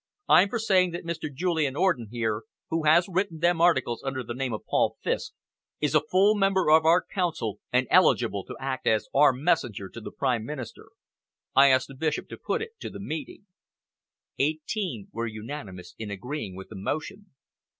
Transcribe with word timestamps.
I'm 0.27 0.49
for 0.49 0.57
saying 0.57 0.93
that 0.93 1.05
Mr. 1.05 1.31
Julian 1.31 1.75
Orden 1.75 2.07
here, 2.09 2.41
who 2.71 2.85
has 2.85 3.05
written 3.07 3.37
them 3.37 3.61
articles 3.61 4.01
under 4.01 4.23
the 4.23 4.33
name 4.33 4.51
of 4.51 4.65
'Paul 4.65 4.95
Fiske', 5.03 5.35
is 5.79 5.93
a 5.93 6.01
full 6.01 6.33
member 6.33 6.71
of 6.71 6.85
our 6.85 7.05
Council 7.05 7.59
and 7.71 7.85
eligible 7.91 8.43
to 8.45 8.57
act 8.59 8.87
as 8.87 9.07
our 9.13 9.31
messenger 9.31 9.89
to 9.89 10.01
the 10.01 10.09
Prime 10.09 10.43
Minister. 10.43 10.87
I 11.55 11.67
ask 11.69 11.85
the 11.85 11.93
Bishop 11.93 12.29
to 12.29 12.37
put 12.37 12.63
it 12.63 12.71
to 12.79 12.89
the 12.89 12.99
meeting." 12.99 13.45
Eighteen 14.39 15.09
were 15.11 15.27
unanimous 15.27 15.93
in 15.99 16.09
agreeing 16.09 16.55
with 16.55 16.69
the 16.69 16.75
motion. 16.77 17.35